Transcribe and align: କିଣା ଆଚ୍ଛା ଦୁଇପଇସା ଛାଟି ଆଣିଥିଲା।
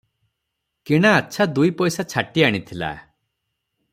କିଣା 0.89 1.11
ଆଚ୍ଛା 1.17 1.47
ଦୁଇପଇସା 1.59 2.07
ଛାଟି 2.15 2.47
ଆଣିଥିଲା। 2.51 2.91